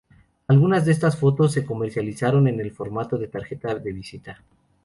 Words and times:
Algunas 0.47 0.83
de 0.85 0.93
estas 0.93 1.15
fotos 1.15 1.51
se 1.51 1.63
comercializaron 1.63 2.47
en 2.47 2.59
el 2.59 2.71
formato 2.71 3.19
de 3.19 3.27
tarjeta 3.27 3.75
de 3.75 3.93
visita. 3.93 4.41